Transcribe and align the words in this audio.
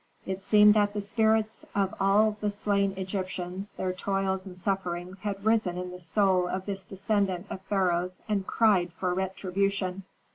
It 0.25 0.41
seemed 0.41 0.73
that 0.73 0.95
the 0.95 0.99
spirits 1.01 1.63
of 1.75 1.93
all 1.99 2.35
the 2.41 2.49
slain 2.49 2.93
Egyptians, 2.97 3.73
their 3.73 3.93
toils 3.93 4.47
and 4.47 4.57
sufferings, 4.57 5.19
had 5.21 5.45
risen 5.45 5.77
in 5.77 5.91
the 5.91 5.99
soul 6.01 6.47
of 6.47 6.65
this 6.65 6.83
descendant 6.83 7.45
of 7.51 7.61
pharaohs 7.61 8.23
and 8.27 8.47
cried 8.47 8.91
for 8.91 9.13
retribution. 9.13 10.01